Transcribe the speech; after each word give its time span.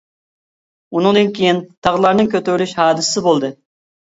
ئۇنىڭدىن 0.95 1.29
كېيىن 1.39 1.59
تاغلارنىڭ 1.89 2.31
كۆتۈرۈلۈش 2.33 2.75
ھادىسىسى 2.81 3.25
بولدى. 3.29 3.53